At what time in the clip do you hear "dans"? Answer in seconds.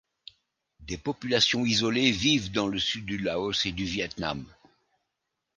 2.51-2.65